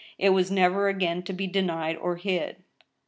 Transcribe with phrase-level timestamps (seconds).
[0.17, 2.63] It was never again to be denied or hid!